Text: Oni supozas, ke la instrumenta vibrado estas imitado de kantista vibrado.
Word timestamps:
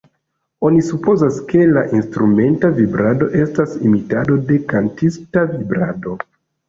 Oni 0.67 0.79
supozas, 0.85 1.35
ke 1.51 1.65
la 1.75 1.83
instrumenta 1.99 2.71
vibrado 2.79 3.27
estas 3.43 3.77
imitado 3.91 4.39
de 4.51 4.59
kantista 4.73 5.45
vibrado. 5.57 6.17